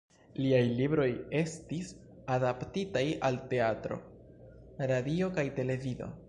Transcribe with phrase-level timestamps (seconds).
[0.43, 1.05] Liaj libroj
[1.39, 1.91] estis
[2.37, 4.01] adaptitaj al teatro,
[4.95, 6.11] radio kaj televido.